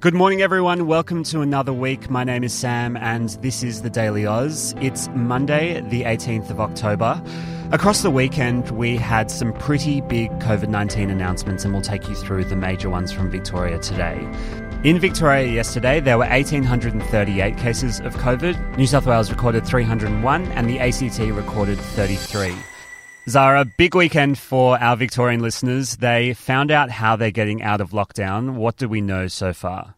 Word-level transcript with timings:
Good 0.00 0.14
morning, 0.14 0.42
everyone. 0.42 0.86
Welcome 0.86 1.24
to 1.24 1.40
another 1.40 1.72
week. 1.72 2.08
My 2.08 2.22
name 2.22 2.44
is 2.44 2.54
Sam, 2.54 2.96
and 2.96 3.30
this 3.42 3.64
is 3.64 3.82
the 3.82 3.90
Daily 3.90 4.24
Aus. 4.24 4.72
It's 4.80 5.08
Monday, 5.08 5.80
the 5.80 6.02
18th 6.02 6.50
of 6.50 6.60
October. 6.60 7.20
Across 7.72 8.02
the 8.02 8.10
weekend, 8.10 8.70
we 8.70 8.96
had 8.96 9.28
some 9.28 9.52
pretty 9.54 10.00
big 10.02 10.30
COVID 10.38 10.68
19 10.68 11.10
announcements, 11.10 11.64
and 11.64 11.72
we'll 11.72 11.82
take 11.82 12.08
you 12.08 12.14
through 12.14 12.44
the 12.44 12.54
major 12.54 12.88
ones 12.88 13.10
from 13.10 13.28
Victoria 13.28 13.80
today. 13.80 14.20
In 14.84 15.00
Victoria 15.00 15.50
yesterday, 15.50 15.98
there 15.98 16.16
were 16.16 16.28
1,838 16.28 17.56
cases 17.56 17.98
of 17.98 18.14
COVID. 18.18 18.76
New 18.78 18.86
South 18.86 19.04
Wales 19.04 19.32
recorded 19.32 19.66
301, 19.66 20.46
and 20.52 20.70
the 20.70 20.78
ACT 20.78 21.18
recorded 21.34 21.76
33. 21.76 22.54
Zara, 23.28 23.66
big 23.66 23.94
weekend 23.94 24.38
for 24.38 24.78
our 24.78 24.96
Victorian 24.96 25.40
listeners. 25.40 25.96
They 25.96 26.32
found 26.32 26.70
out 26.70 26.90
how 26.90 27.14
they're 27.16 27.30
getting 27.30 27.62
out 27.62 27.82
of 27.82 27.90
lockdown. 27.90 28.54
What 28.54 28.78
do 28.78 28.88
we 28.88 29.02
know 29.02 29.28
so 29.28 29.52
far? 29.52 29.94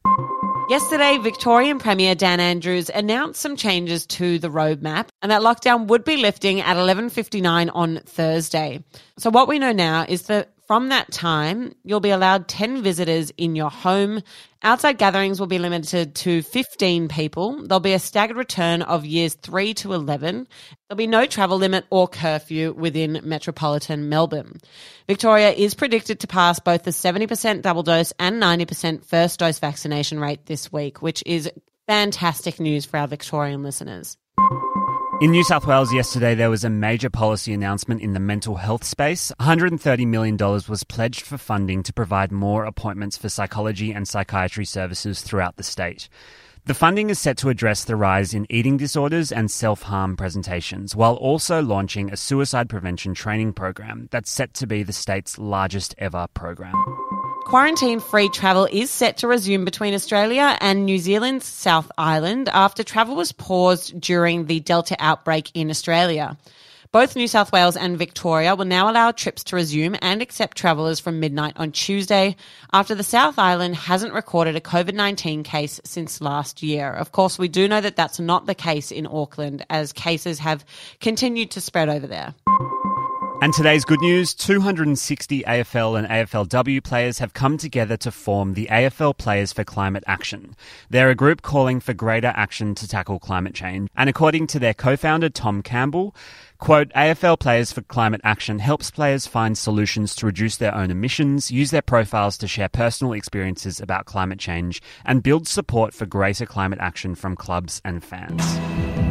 Yesterday, 0.69 1.19
Victorian 1.19 1.79
Premier 1.79 2.15
Dan 2.15 2.41
Andrews 2.41 2.91
announced 2.91 3.41
some 3.41 3.57
changes 3.57 4.07
to 4.07 4.39
the 4.39 4.49
roadmap 4.49 5.09
and 5.23 5.31
that 5.31 5.43
lockdown 5.43 5.87
would 5.87 6.05
be 6.05 6.17
lifting 6.17 6.61
at 6.61 6.77
11:59 6.77 7.71
on 7.71 8.01
Thursday. 8.07 8.83
So 9.19 9.31
what 9.31 9.49
we 9.49 9.59
know 9.59 9.73
now 9.73 10.05
is 10.09 10.23
that 10.23 10.51
from 10.71 10.91
that 10.91 11.11
time, 11.11 11.75
you'll 11.83 11.99
be 11.99 12.11
allowed 12.11 12.47
10 12.47 12.81
visitors 12.81 13.33
in 13.37 13.57
your 13.57 13.71
home. 13.71 14.23
Outside 14.63 14.99
gatherings 14.99 15.41
will 15.41 15.49
be 15.49 15.59
limited 15.59 16.15
to 16.15 16.43
15 16.43 17.09
people. 17.09 17.61
There'll 17.67 17.81
be 17.81 17.93
a 17.93 17.99
staggered 17.99 18.37
return 18.37 18.83
of 18.83 19.05
years 19.05 19.35
3 19.35 19.75
to 19.75 19.95
11. 19.95 20.47
There'll 20.89 20.97
be 20.97 21.09
no 21.09 21.27
travel 21.27 21.59
limit 21.59 21.87
or 21.91 22.07
curfew 22.07 22.73
within 22.79 23.21
metropolitan 23.25 24.09
Melbourne. 24.09 24.61
Victoria 25.09 25.51
is 25.51 25.75
predicted 25.75 26.21
to 26.21 26.29
pass 26.29 26.61
both 26.61 26.85
the 26.85 26.93
70% 26.93 27.63
double 27.63 27.83
dose 27.83 28.13
and 28.21 28.41
90% 28.41 29.05
first 29.05 29.41
dose 29.41 29.59
vaccination 29.59 30.21
rate 30.21 30.47
this 30.47 30.73
week, 30.73 31.03
which 31.03 31.21
is 31.27 31.51
fantastic 31.89 32.61
news 32.61 32.85
for 32.85 32.97
our 32.97 33.09
Victorian 33.09 33.65
listeners. 33.65 34.17
In 35.21 35.33
New 35.33 35.45
South 35.45 35.67
Wales 35.67 35.93
yesterday, 35.93 36.35
there 36.35 36.49
was 36.49 36.65
a 36.65 36.71
major 36.71 37.11
policy 37.11 37.53
announcement 37.53 38.01
in 38.01 38.15
the 38.15 38.21
mental 38.21 38.57
health 38.57 38.85
space. 38.85 39.31
$130 39.39 40.07
million 40.07 40.39
was 40.39 40.83
pledged 40.85 41.27
for 41.27 41.37
funding 41.37 41.83
to 41.83 41.93
provide 41.93 42.33
more 42.33 42.65
appointments 42.65 43.19
for 43.19 43.29
psychology 43.29 43.93
and 43.93 44.09
psychiatry 44.09 44.65
services 44.65 45.21
throughout 45.21 45.59
the 45.59 45.63
state. 45.63 46.09
The 46.65 46.73
funding 46.73 47.11
is 47.11 47.19
set 47.19 47.37
to 47.39 47.51
address 47.51 47.85
the 47.85 47.97
rise 47.97 48.33
in 48.33 48.47
eating 48.49 48.79
disorders 48.79 49.31
and 49.31 49.51
self 49.51 49.83
harm 49.83 50.17
presentations, 50.17 50.97
while 50.97 51.17
also 51.17 51.61
launching 51.61 52.11
a 52.11 52.17
suicide 52.17 52.71
prevention 52.71 53.13
training 53.13 53.53
program 53.53 54.09
that's 54.11 54.31
set 54.31 54.55
to 54.55 54.67
be 54.67 54.83
the 54.83 54.95
state's 54.95 55.37
largest 55.37 55.95
ever 55.99 56.29
program. 56.33 56.75
Quarantine 57.45 57.99
free 57.99 58.29
travel 58.29 58.69
is 58.71 58.91
set 58.91 59.17
to 59.19 59.27
resume 59.27 59.65
between 59.65 59.95
Australia 59.95 60.57
and 60.61 60.85
New 60.85 60.99
Zealand's 60.99 61.47
South 61.47 61.91
Island 61.99 62.49
after 62.49 62.85
travel 62.85 63.17
was 63.17 63.33
paused 63.33 64.01
during 64.01 64.47
the 64.47 64.61
Delta 64.61 64.97
outbreak 65.01 65.51
in 65.55 65.69
Australia. 65.69 66.37
Both 66.93 67.15
New 67.15 67.29
South 67.29 67.53
Wales 67.53 67.77
and 67.77 67.99
Victoria 67.99 68.57
will 68.57 68.65
now 68.65 68.91
allow 68.91 69.13
trips 69.13 69.45
to 69.45 69.57
resume 69.57 69.97
and 70.03 70.21
accept 70.21 70.57
travellers 70.57 70.99
from 70.99 71.21
midnight 71.21 71.53
on 71.57 71.71
Tuesday 71.71 72.35
after 72.73 72.97
the 72.97 73.05
South 73.05 73.39
Island 73.39 73.77
hasn't 73.77 74.13
recorded 74.13 74.57
a 74.57 74.61
COVID 74.61 74.95
19 74.95 75.45
case 75.45 75.81
since 75.85 76.21
last 76.21 76.63
year. 76.63 76.91
Of 76.93 77.13
course, 77.13 77.39
we 77.39 77.47
do 77.47 77.69
know 77.69 77.81
that 77.81 77.95
that's 77.95 78.19
not 78.19 78.47
the 78.47 78.57
case 78.57 78.91
in 78.91 79.07
Auckland 79.07 79.65
as 79.71 79.93
cases 79.93 80.41
have 80.41 80.65
continued 81.01 81.53
to 81.53 81.61
spread 81.61 81.89
over 81.89 82.09
there. 82.09 82.35
And 83.43 83.55
today's 83.55 83.87
good 83.87 84.01
news 84.01 84.35
260 84.35 85.45
AFL 85.45 85.99
and 85.99 86.07
AFLW 86.09 86.85
players 86.85 87.21
have 87.21 87.33
come 87.33 87.57
together 87.57 87.97
to 87.97 88.11
form 88.11 88.53
the 88.53 88.67
AFL 88.71 89.17
Players 89.17 89.51
for 89.51 89.65
Climate 89.65 90.05
Action. 90.07 90.55
They're 90.91 91.09
a 91.09 91.15
group 91.15 91.41
calling 91.41 91.81
for 91.81 91.95
greater 91.95 92.35
action 92.37 92.75
to 92.75 92.87
tackle 92.87 93.19
climate 93.19 93.55
change. 93.55 93.89
And 93.97 94.11
according 94.11 94.49
to 94.49 94.59
their 94.59 94.75
co 94.75 94.95
founder, 94.95 95.31
Tom 95.31 95.63
Campbell, 95.63 96.15
quote, 96.59 96.93
AFL 96.93 97.41
Players 97.41 97.73
for 97.73 97.81
Climate 97.81 98.21
Action 98.25 98.59
helps 98.59 98.91
players 98.91 99.27
find 99.27 99.57
solutions 99.57 100.15
to 100.17 100.27
reduce 100.27 100.59
their 100.59 100.75
own 100.75 100.91
emissions, 100.91 101.51
use 101.51 101.71
their 101.71 101.81
profiles 101.81 102.37
to 102.39 102.47
share 102.47 102.69
personal 102.69 103.15
experiences 103.15 103.81
about 103.81 104.05
climate 104.05 104.39
change, 104.39 104.83
and 105.07 105.23
build 105.23 105.49
support 105.49 105.95
for 105.95 106.05
greater 106.05 106.45
climate 106.45 106.79
action 106.79 107.15
from 107.15 107.37
clubs 107.37 107.81
and 107.87 108.05
fans. 108.05 109.10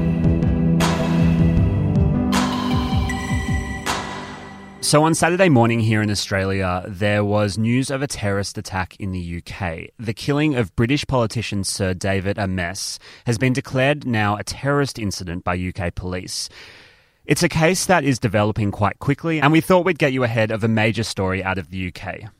So, 4.81 5.03
on 5.03 5.13
Saturday 5.13 5.49
morning 5.49 5.81
here 5.81 6.01
in 6.01 6.09
Australia, 6.09 6.85
there 6.87 7.23
was 7.25 7.57
news 7.57 7.91
of 7.91 8.01
a 8.01 8.07
terrorist 8.07 8.57
attack 8.57 8.95
in 8.97 9.11
the 9.11 9.37
UK. 9.37 9.89
The 9.99 10.13
killing 10.13 10.55
of 10.55 10.73
British 10.77 11.05
politician 11.05 11.65
Sir 11.65 11.93
David 11.93 12.37
Amess 12.37 12.97
has 13.25 13.37
been 13.37 13.51
declared 13.51 14.07
now 14.07 14.37
a 14.37 14.43
terrorist 14.43 14.97
incident 14.97 15.43
by 15.43 15.57
UK 15.57 15.93
police. 15.93 16.47
It's 17.25 17.43
a 17.43 17.49
case 17.49 17.85
that 17.87 18.05
is 18.05 18.19
developing 18.19 18.71
quite 18.71 18.99
quickly, 18.99 19.41
and 19.41 19.51
we 19.51 19.59
thought 19.59 19.85
we'd 19.85 19.99
get 19.99 20.13
you 20.13 20.23
ahead 20.23 20.49
of 20.49 20.63
a 20.63 20.69
major 20.69 21.03
story 21.03 21.43
out 21.43 21.57
of 21.57 21.71
the 21.71 21.93
UK. 21.93 22.31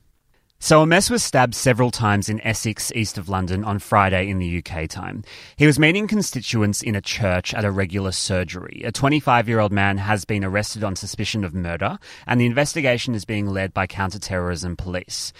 So 0.62 0.84
Amess 0.84 1.10
was 1.10 1.24
stabbed 1.24 1.56
several 1.56 1.90
times 1.90 2.28
in 2.28 2.42
Essex, 2.42 2.92
east 2.94 3.18
of 3.18 3.30
London, 3.30 3.64
on 3.64 3.80
Friday 3.80 4.28
in 4.28 4.40
the 4.40 4.58
UK 4.58 4.90
time. 4.90 5.24
He 5.56 5.66
was 5.66 5.80
meeting 5.80 6.06
constituents 6.06 6.82
in 6.82 6.96
a 6.96 7.02
church 7.02 7.54
at 7.54 7.64
a 7.64 7.72
regular 7.72 8.12
surgery. 8.12 8.82
A 8.84 8.92
25 8.92 9.48
year 9.48 9.62
old 9.62 9.72
man 9.72 9.98
has 10.00 10.26
been 10.26 10.44
arrested 10.44 10.84
on 10.84 10.98
suspicion 10.98 11.46
of 11.46 11.54
murder, 11.54 11.98
and 12.28 12.42
the 12.42 12.46
investigation 12.46 13.16
is 13.16 13.24
being 13.24 13.48
led 13.48 13.74
by 13.74 13.88
counter-terrorism 13.88 14.76
police. 14.76 15.32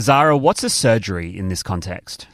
Zara, 0.00 0.34
what's 0.34 0.64
a 0.64 0.70
surgery 0.70 1.36
in 1.38 1.48
this 1.48 1.62
context? 1.62 2.26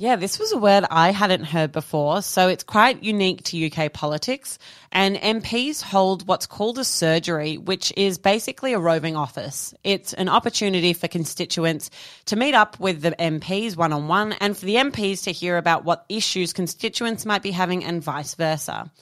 Yeah, 0.00 0.14
this 0.14 0.38
was 0.38 0.52
a 0.52 0.56
word 0.56 0.84
I 0.92 1.10
hadn't 1.10 1.42
heard 1.42 1.72
before, 1.72 2.22
so 2.22 2.46
it's 2.46 2.62
quite 2.62 3.02
unique 3.02 3.42
to 3.46 3.66
UK 3.66 3.92
politics. 3.92 4.56
And 4.92 5.16
MPs 5.16 5.82
hold 5.82 6.28
what's 6.28 6.46
called 6.46 6.78
a 6.78 6.84
surgery, 6.84 7.58
which 7.58 7.92
is 7.96 8.16
basically 8.16 8.74
a 8.74 8.78
roving 8.78 9.16
office. 9.16 9.74
It's 9.82 10.12
an 10.12 10.28
opportunity 10.28 10.92
for 10.92 11.08
constituents 11.08 11.90
to 12.26 12.36
meet 12.36 12.54
up 12.54 12.78
with 12.78 13.02
the 13.02 13.10
MPs 13.10 13.76
one 13.76 13.92
on 13.92 14.06
one 14.06 14.34
and 14.34 14.56
for 14.56 14.66
the 14.66 14.76
MPs 14.76 15.24
to 15.24 15.32
hear 15.32 15.56
about 15.56 15.84
what 15.84 16.04
issues 16.08 16.52
constituents 16.52 17.26
might 17.26 17.42
be 17.42 17.50
having 17.50 17.84
and 17.84 18.00
vice 18.00 18.36
versa. 18.36 18.92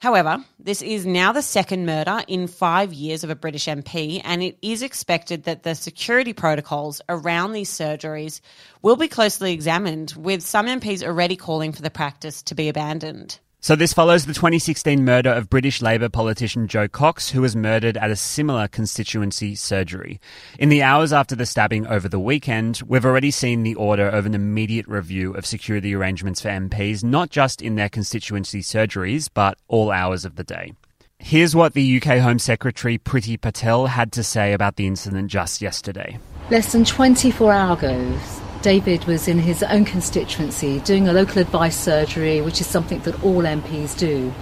However, 0.00 0.44
this 0.60 0.80
is 0.80 1.04
now 1.04 1.32
the 1.32 1.42
second 1.42 1.84
murder 1.84 2.22
in 2.28 2.46
five 2.46 2.92
years 2.92 3.24
of 3.24 3.30
a 3.30 3.34
British 3.34 3.66
MP, 3.66 4.20
and 4.22 4.44
it 4.44 4.56
is 4.62 4.80
expected 4.80 5.42
that 5.42 5.64
the 5.64 5.74
security 5.74 6.32
protocols 6.32 7.00
around 7.08 7.52
these 7.52 7.70
surgeries 7.70 8.40
will 8.80 8.94
be 8.94 9.08
closely 9.08 9.52
examined, 9.52 10.14
with 10.16 10.42
some 10.42 10.66
MPs 10.66 11.02
already 11.02 11.34
calling 11.34 11.72
for 11.72 11.82
the 11.82 11.90
practice 11.90 12.42
to 12.42 12.54
be 12.54 12.68
abandoned. 12.68 13.40
So 13.60 13.74
this 13.74 13.92
follows 13.92 14.24
the 14.24 14.34
2016 14.34 15.04
murder 15.04 15.30
of 15.30 15.50
British 15.50 15.82
Labour 15.82 16.08
politician 16.08 16.68
Jo 16.68 16.86
Cox, 16.86 17.30
who 17.30 17.40
was 17.40 17.56
murdered 17.56 17.96
at 17.96 18.08
a 18.08 18.14
similar 18.14 18.68
constituency 18.68 19.56
surgery. 19.56 20.20
In 20.60 20.68
the 20.68 20.84
hours 20.84 21.12
after 21.12 21.34
the 21.34 21.44
stabbing 21.44 21.84
over 21.88 22.08
the 22.08 22.20
weekend, 22.20 22.80
we've 22.86 23.04
already 23.04 23.32
seen 23.32 23.64
the 23.64 23.74
order 23.74 24.06
of 24.06 24.26
an 24.26 24.34
immediate 24.34 24.86
review 24.86 25.32
of 25.32 25.44
security 25.44 25.92
arrangements 25.92 26.40
for 26.40 26.50
MPs, 26.50 27.02
not 27.02 27.30
just 27.30 27.60
in 27.60 27.74
their 27.74 27.88
constituency 27.88 28.62
surgeries, 28.62 29.28
but 29.32 29.58
all 29.66 29.90
hours 29.90 30.24
of 30.24 30.36
the 30.36 30.44
day. 30.44 30.72
Here's 31.18 31.56
what 31.56 31.74
the 31.74 32.00
UK 32.00 32.20
Home 32.20 32.38
Secretary 32.38 32.96
Priti 32.96 33.40
Patel 33.40 33.86
had 33.86 34.12
to 34.12 34.22
say 34.22 34.52
about 34.52 34.76
the 34.76 34.86
incident 34.86 35.32
just 35.32 35.60
yesterday. 35.60 36.16
Less 36.48 36.70
than 36.70 36.84
24 36.84 37.52
hours 37.52 38.40
David 38.62 39.04
was 39.04 39.28
in 39.28 39.38
his 39.38 39.62
own 39.62 39.84
constituency 39.84 40.80
doing 40.80 41.08
a 41.08 41.12
local 41.12 41.38
advice 41.38 41.76
surgery, 41.76 42.40
which 42.40 42.60
is 42.60 42.66
something 42.66 43.00
that 43.00 43.22
all 43.22 43.42
MPs 43.42 43.96
do, 43.96 44.32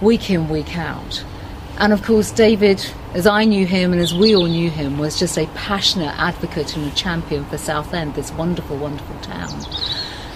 week 0.00 0.30
in, 0.30 0.48
week 0.48 0.76
out. 0.76 1.24
And 1.78 1.92
of 1.92 2.02
course, 2.02 2.30
David, 2.30 2.84
as 3.14 3.26
I 3.26 3.44
knew 3.44 3.66
him 3.66 3.92
and 3.92 4.00
as 4.00 4.14
we 4.14 4.34
all 4.34 4.46
knew 4.46 4.70
him, 4.70 4.98
was 4.98 5.18
just 5.18 5.36
a 5.36 5.46
passionate 5.48 6.14
advocate 6.18 6.76
and 6.76 6.90
a 6.90 6.94
champion 6.94 7.44
for 7.46 7.58
Southend, 7.58 8.14
this 8.14 8.32
wonderful, 8.32 8.76
wonderful 8.76 9.18
town. 9.20 9.64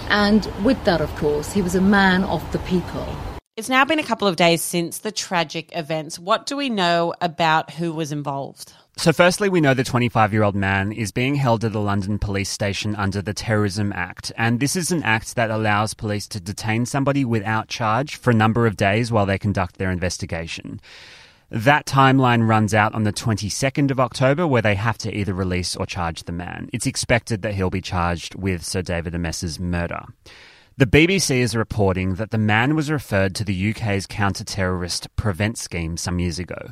And 0.09 0.45
with 0.63 0.83
that, 0.85 1.01
of 1.01 1.13
course, 1.15 1.51
he 1.53 1.61
was 1.61 1.75
a 1.75 1.81
man 1.81 2.23
of 2.23 2.49
the 2.51 2.59
people. 2.59 3.07
It's 3.55 3.69
now 3.69 3.85
been 3.85 3.99
a 3.99 4.03
couple 4.03 4.27
of 4.27 4.35
days 4.35 4.61
since 4.61 4.99
the 4.99 5.11
tragic 5.11 5.71
events. 5.75 6.19
What 6.19 6.45
do 6.45 6.55
we 6.55 6.69
know 6.69 7.13
about 7.21 7.71
who 7.71 7.91
was 7.91 8.11
involved? 8.11 8.73
So, 8.99 9.13
firstly, 9.13 9.47
we 9.47 9.61
know 9.61 9.75
the 9.75 9.83
25 9.83 10.33
year 10.33 10.41
old 10.41 10.55
man 10.55 10.91
is 10.91 11.11
being 11.11 11.35
held 11.35 11.63
at 11.63 11.71
the 11.71 11.79
London 11.79 12.17
police 12.17 12.49
station 12.49 12.95
under 12.95 13.21
the 13.21 13.33
Terrorism 13.33 13.93
Act. 13.93 14.31
And 14.35 14.59
this 14.59 14.75
is 14.75 14.91
an 14.91 15.03
act 15.03 15.35
that 15.35 15.51
allows 15.51 15.93
police 15.93 16.27
to 16.29 16.39
detain 16.39 16.87
somebody 16.87 17.23
without 17.23 17.67
charge 17.67 18.15
for 18.15 18.31
a 18.31 18.35
number 18.35 18.65
of 18.65 18.75
days 18.75 19.11
while 19.11 19.27
they 19.27 19.37
conduct 19.37 19.77
their 19.77 19.91
investigation. 19.91 20.81
That 21.51 21.85
timeline 21.85 22.47
runs 22.47 22.73
out 22.73 22.95
on 22.95 23.03
the 23.03 23.13
22nd 23.13 23.91
of 23.91 23.99
October, 23.99 24.47
where 24.47 24.63
they 24.63 24.75
have 24.75 24.97
to 24.97 25.15
either 25.15 25.33
release 25.33 25.75
or 25.75 25.85
charge 25.85 26.23
the 26.23 26.31
man. 26.31 26.67
It's 26.73 26.87
expected 26.87 27.43
that 27.43 27.53
he'll 27.53 27.69
be 27.69 27.81
charged 27.81 28.33
with 28.33 28.65
Sir 28.65 28.81
David 28.81 29.13
Amess's 29.13 29.59
murder. 29.59 30.05
The 30.77 30.87
BBC 30.87 31.37
is 31.37 31.55
reporting 31.55 32.15
that 32.15 32.31
the 32.31 32.37
man 32.39 32.75
was 32.75 32.89
referred 32.89 33.35
to 33.35 33.43
the 33.43 33.69
UK's 33.71 34.07
counter 34.07 34.43
terrorist 34.43 35.07
prevent 35.15 35.59
scheme 35.59 35.97
some 35.97 36.17
years 36.17 36.39
ago. 36.39 36.71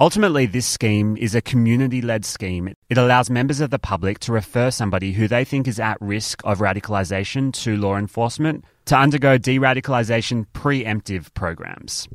Ultimately, 0.00 0.46
this 0.46 0.66
scheme 0.66 1.16
is 1.16 1.34
a 1.34 1.40
community 1.40 2.00
led 2.00 2.24
scheme. 2.24 2.72
It 2.88 2.98
allows 2.98 3.30
members 3.30 3.58
of 3.58 3.70
the 3.70 3.80
public 3.80 4.20
to 4.20 4.32
refer 4.32 4.70
somebody 4.70 5.12
who 5.12 5.26
they 5.26 5.44
think 5.44 5.66
is 5.66 5.80
at 5.80 5.98
risk 6.00 6.40
of 6.44 6.60
radicalisation 6.60 7.52
to 7.64 7.76
law 7.76 7.96
enforcement 7.96 8.64
to 8.84 8.96
undergo 8.96 9.38
de 9.38 9.58
radicalisation 9.58 10.46
preemptive 10.54 11.34
programs. 11.34 12.08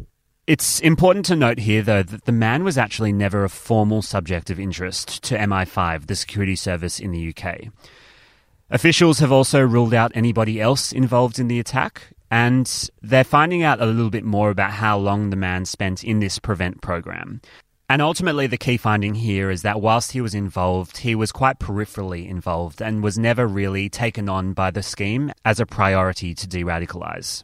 It's 0.48 0.80
important 0.80 1.26
to 1.26 1.36
note 1.36 1.60
here, 1.60 1.82
though, 1.82 2.04
that 2.04 2.24
the 2.24 2.32
man 2.32 2.64
was 2.64 2.78
actually 2.78 3.12
never 3.12 3.44
a 3.44 3.50
formal 3.50 4.02
subject 4.02 4.50
of 4.50 4.62
interest 4.62 5.22
to 5.24 5.38
MI5, 5.38 6.08
the 6.08 6.16
security 6.16 6.56
service 6.56 7.02
in 7.02 7.12
the 7.12 7.34
UK. 7.36 7.68
Officials 8.70 9.20
have 9.20 9.32
also 9.32 9.60
ruled 9.60 9.94
out 9.94 10.14
anybody 10.16 10.62
else 10.62 10.94
involved 10.94 11.38
in 11.38 11.50
the 11.50 11.60
attack, 11.60 12.14
and 12.32 12.90
they're 13.02 13.26
finding 13.26 13.62
out 13.62 13.82
a 13.82 13.86
little 13.86 14.10
bit 14.10 14.24
more 14.24 14.52
about 14.52 14.72
how 14.72 14.98
long 14.98 15.32
the 15.32 15.36
man 15.36 15.66
spent 15.66 16.02
in 16.02 16.22
this 16.22 16.40
prevent 16.40 16.82
program. 16.82 17.42
And 17.94 18.02
ultimately, 18.02 18.48
the 18.48 18.58
key 18.58 18.78
finding 18.78 19.14
here 19.14 19.52
is 19.52 19.62
that 19.62 19.80
whilst 19.80 20.14
he 20.14 20.20
was 20.20 20.34
involved, 20.34 20.98
he 20.98 21.14
was 21.14 21.32
quite 21.32 21.60
peripherally 21.60 22.28
involved 22.28 22.82
and 22.82 23.04
was 23.04 23.20
never 23.20 23.46
really 23.46 23.88
taken 23.88 24.28
on 24.30 24.54
by 24.54 24.72
the 24.72 24.82
scheme 24.82 25.32
as 25.46 25.60
a 25.60 25.68
priority 25.68 26.34
to 26.34 26.48
de 26.48 26.64
radicalise. 26.64 27.44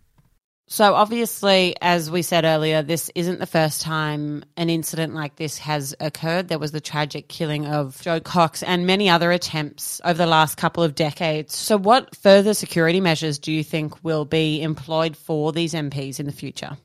So, 0.65 0.95
obviously, 0.95 1.75
as 1.83 2.09
we 2.09 2.23
said 2.23 2.45
earlier, 2.45 2.81
this 2.81 3.11
isn't 3.13 3.37
the 3.37 3.45
first 3.45 3.83
time 3.83 4.43
an 4.57 4.71
incident 4.71 5.13
like 5.13 5.35
this 5.35 5.59
has 5.59 5.93
occurred. 5.99 6.47
There 6.47 6.57
was 6.57 6.71
the 6.71 6.81
tragic 6.81 7.27
killing 7.27 7.67
of 7.67 8.01
Jo 8.01 8.19
Cox 8.19 8.63
and 8.63 8.87
many 8.87 9.07
other 9.07 9.31
attempts 9.31 10.01
over 10.03 10.17
the 10.17 10.25
last 10.25 10.57
couple 10.57 10.81
of 10.81 10.95
decades. 10.95 11.55
So, 11.55 11.77
what 11.77 12.15
further 12.15 12.55
security 12.55 13.01
measures 13.01 13.37
do 13.37 13.51
you 13.51 13.63
think 13.63 14.03
will 14.03 14.25
be 14.25 14.63
employed 14.63 15.15
for 15.15 15.51
these 15.51 15.75
MPs 15.75 16.19
in 16.19 16.25
the 16.25 16.31
future? 16.31 16.75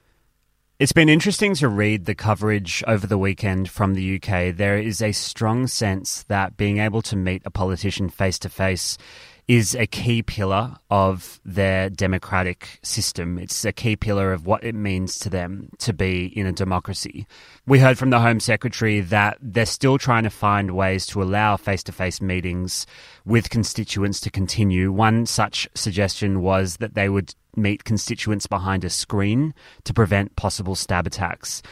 It's 0.84 0.92
been 0.92 1.08
interesting 1.08 1.54
to 1.54 1.68
read 1.68 2.04
the 2.04 2.14
coverage 2.14 2.84
over 2.86 3.06
the 3.06 3.16
weekend 3.16 3.70
from 3.70 3.94
the 3.94 4.16
UK. 4.16 4.54
There 4.54 4.76
is 4.76 5.00
a 5.00 5.12
strong 5.12 5.66
sense 5.66 6.24
that 6.24 6.58
being 6.58 6.76
able 6.76 7.00
to 7.00 7.16
meet 7.16 7.40
a 7.46 7.50
politician 7.50 8.10
face 8.10 8.38
to 8.40 8.50
face 8.50 8.98
is 9.48 9.74
a 9.74 9.86
key 9.86 10.22
pillar 10.22 10.76
of 10.90 11.40
their 11.42 11.88
democratic 11.88 12.80
system. 12.82 13.38
It's 13.38 13.64
a 13.64 13.72
key 13.72 13.96
pillar 13.96 14.34
of 14.34 14.44
what 14.44 14.62
it 14.62 14.74
means 14.74 15.18
to 15.20 15.30
them 15.30 15.70
to 15.78 15.94
be 15.94 16.26
in 16.26 16.46
a 16.46 16.52
democracy. 16.52 17.26
We 17.66 17.78
heard 17.78 17.96
from 17.96 18.10
the 18.10 18.20
Home 18.20 18.38
Secretary 18.38 19.00
that 19.00 19.38
they're 19.40 19.64
still 19.64 19.96
trying 19.96 20.24
to 20.24 20.30
find 20.30 20.72
ways 20.72 21.06
to 21.06 21.22
allow 21.22 21.56
face 21.56 21.82
to 21.84 21.92
face 21.92 22.20
meetings 22.20 22.86
with 23.24 23.48
constituents 23.48 24.20
to 24.20 24.30
continue. 24.30 24.92
One 24.92 25.24
such 25.24 25.66
suggestion 25.74 26.42
was 26.42 26.76
that 26.76 26.92
they 26.92 27.08
would 27.08 27.34
meet 27.56 27.84
constituents 27.84 28.46
behind 28.46 28.84
a 28.84 28.90
screen 28.90 29.54
to 29.84 29.94
prevent 29.94 30.36
possible 30.36 30.74
stab 30.74 31.06
attacks. 31.06 31.62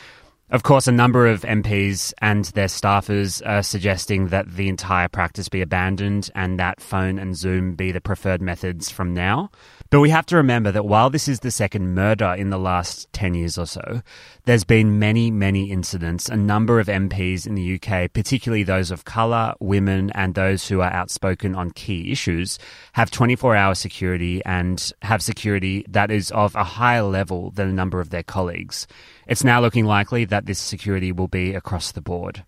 Of 0.51 0.65
course, 0.65 0.87
a 0.87 0.93
number 0.93 1.27
of 1.27 1.43
MPs 1.43 2.13
and 2.19 2.45
their 2.45 2.67
staffers 2.67 3.41
are 3.47 3.63
suggesting 3.63 4.29
that 4.29 4.55
the 4.55 4.69
entire 4.69 5.09
practice 5.09 5.49
be 5.49 5.63
abandoned 5.63 6.29
and 6.35 6.61
that 6.61 6.83
phone 6.83 7.19
and 7.19 7.35
Zoom 7.35 7.75
be 7.75 7.91
the 7.91 8.03
preferred 8.03 8.43
methods 8.43 8.91
from 8.91 9.15
now. 9.15 9.51
But 9.93 10.01
we 10.01 10.09
have 10.09 10.25
to 10.27 10.37
remember 10.37 10.73
that 10.73 10.87
while 10.87 11.11
this 11.11 11.29
is 11.29 11.41
the 11.41 11.51
second 11.51 11.95
murder 11.95 12.33
in 12.33 12.49
the 12.49 12.57
last 12.57 13.13
10 13.13 13.35
years 13.35 13.59
or 13.59 13.67
so, 13.67 14.01
there's 14.47 14.65
been 14.65 14.99
many, 14.99 15.31
many 15.31 15.71
incidents. 15.71 16.31
A 16.31 16.37
number 16.37 16.81
of 16.81 16.87
MPs 16.87 17.47
in 17.47 17.57
the 17.57 17.75
UK, 17.75 18.11
particularly 18.11 18.63
those 18.63 18.91
of 18.91 19.05
colour, 19.05 19.53
women, 19.61 20.11
and 20.15 20.35
those 20.35 20.67
who 20.67 20.81
are 20.81 20.91
outspoken 20.91 21.55
on 21.55 21.73
key 21.73 22.11
issues, 22.11 22.59
have 22.95 23.11
24 23.11 23.55
hour 23.55 23.75
security 23.75 24.43
and 24.47 24.95
have 25.03 25.21
security 25.21 25.85
that 25.91 26.11
is 26.11 26.31
of 26.31 26.55
a 26.55 26.65
higher 26.65 27.03
level 27.03 27.51
than 27.51 27.69
a 27.69 27.75
number 27.75 28.01
of 28.01 28.09
their 28.09 28.23
colleagues. 28.23 28.87
It's 29.27 29.45
now 29.45 29.61
looking 29.61 29.85
likely 29.85 30.25
that 30.25 30.47
this 30.47 30.59
security 30.59 31.13
will 31.13 31.29
be 31.29 31.53
across 31.53 31.93
the 31.93 32.01
board. 32.01 32.47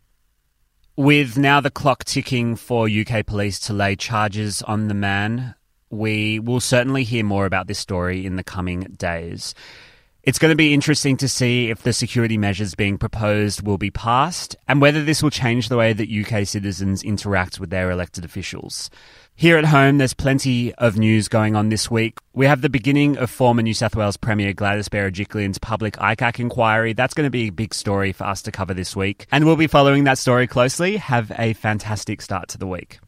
With 0.96 1.36
now 1.36 1.60
the 1.60 1.70
clock 1.70 2.04
ticking 2.04 2.56
for 2.56 2.88
UK 2.88 3.26
police 3.26 3.58
to 3.66 3.74
lay 3.74 3.96
charges 3.96 4.62
on 4.62 4.88
the 4.88 4.94
man, 4.94 5.56
we 5.94 6.38
will 6.38 6.60
certainly 6.60 7.04
hear 7.04 7.24
more 7.24 7.46
about 7.46 7.66
this 7.66 7.78
story 7.78 8.26
in 8.26 8.36
the 8.36 8.44
coming 8.44 8.80
days. 8.98 9.54
It's 10.24 10.38
going 10.38 10.52
to 10.52 10.56
be 10.56 10.72
interesting 10.72 11.18
to 11.18 11.28
see 11.28 11.68
if 11.68 11.82
the 11.82 11.92
security 11.92 12.38
measures 12.38 12.74
being 12.74 12.96
proposed 12.96 13.60
will 13.60 13.76
be 13.76 13.90
passed 13.90 14.56
and 14.66 14.80
whether 14.80 15.04
this 15.04 15.22
will 15.22 15.28
change 15.28 15.68
the 15.68 15.76
way 15.76 15.92
that 15.92 16.08
UK 16.08 16.46
citizens 16.46 17.02
interact 17.02 17.60
with 17.60 17.68
their 17.68 17.90
elected 17.90 18.24
officials. 18.24 18.88
Here 19.34 19.58
at 19.58 19.66
home, 19.66 19.98
there's 19.98 20.14
plenty 20.14 20.72
of 20.76 20.96
news 20.96 21.28
going 21.28 21.56
on 21.56 21.68
this 21.68 21.90
week. 21.90 22.18
We 22.32 22.46
have 22.46 22.62
the 22.62 22.70
beginning 22.70 23.18
of 23.18 23.28
former 23.28 23.60
New 23.60 23.74
South 23.74 23.96
Wales 23.96 24.16
Premier 24.16 24.54
Gladys 24.54 24.88
Berejiklian's 24.88 25.58
public 25.58 25.94
ICAC 25.98 26.40
inquiry. 26.40 26.94
That's 26.94 27.12
going 27.12 27.26
to 27.26 27.30
be 27.30 27.48
a 27.48 27.52
big 27.52 27.74
story 27.74 28.12
for 28.12 28.24
us 28.24 28.40
to 28.42 28.52
cover 28.52 28.72
this 28.72 28.96
week. 28.96 29.26
And 29.30 29.44
we'll 29.44 29.56
be 29.56 29.66
following 29.66 30.04
that 30.04 30.16
story 30.16 30.46
closely. 30.46 30.96
Have 30.96 31.32
a 31.36 31.52
fantastic 31.52 32.22
start 32.22 32.48
to 32.48 32.58
the 32.58 32.66
week. 32.66 32.98